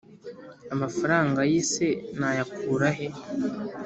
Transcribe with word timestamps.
amafaranga 0.73 1.39
ye 1.51 1.61
se 1.71 1.87
nayakurahe, 2.19 3.07